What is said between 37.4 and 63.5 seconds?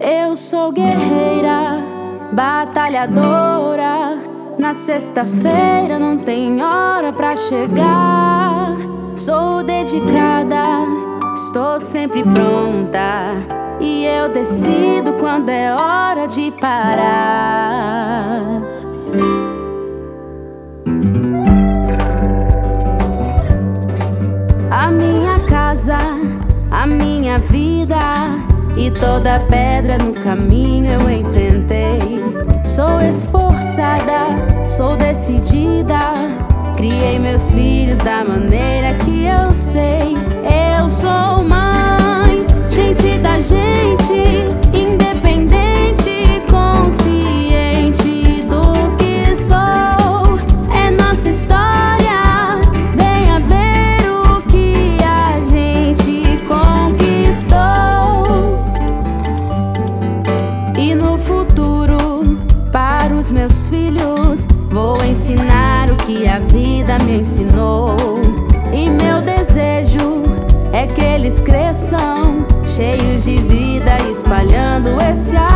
filhos da maneira no futuro, para os